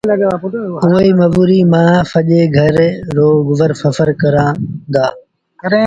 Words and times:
اُئي 0.85 1.09
مزوريٚ 1.19 1.69
مآݩ 1.71 1.99
سڄي 2.11 2.41
گھر 2.57 2.75
رو 3.17 3.27
گزر 3.49 3.71
سڦر 3.81 4.07
ڪريݩ 4.21 4.57
دآ۔ 4.93 5.05